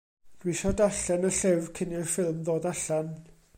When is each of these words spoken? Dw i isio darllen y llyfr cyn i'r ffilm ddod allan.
Dw 0.43 0.47
i 0.49 0.53
isio 0.53 0.71
darllen 0.79 1.27
y 1.29 1.31
llyfr 1.35 1.69
cyn 1.81 1.95
i'r 1.99 2.11
ffilm 2.17 2.43
ddod 2.49 2.69
allan. 2.75 3.15